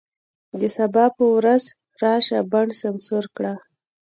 د 0.59 0.61
سبا 0.75 1.05
په 1.15 1.23
وزر 1.33 1.63
راشه، 2.01 2.39
بڼ 2.51 2.67
سمسور 2.81 3.25
کړه 3.35 3.53